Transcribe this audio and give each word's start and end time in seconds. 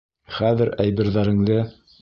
Хәҙер 0.37 0.71
әйберҙәреңде... 0.85 1.63